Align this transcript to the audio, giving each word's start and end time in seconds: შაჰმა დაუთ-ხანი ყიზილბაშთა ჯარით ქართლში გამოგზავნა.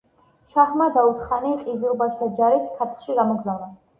შაჰმა 0.53 0.87
დაუთ-ხანი 0.95 1.51
ყიზილბაშთა 1.59 2.31
ჯარით 2.39 2.65
ქართლში 2.79 3.21
გამოგზავნა. 3.21 3.71